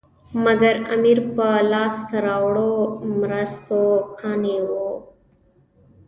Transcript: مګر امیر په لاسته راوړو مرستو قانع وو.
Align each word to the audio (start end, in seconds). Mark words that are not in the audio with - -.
مګر 0.43 0.75
امیر 0.95 1.19
په 1.35 1.47
لاسته 1.71 2.15
راوړو 2.27 2.71
مرستو 3.19 3.81
قانع 4.19 4.59
وو. 4.69 4.89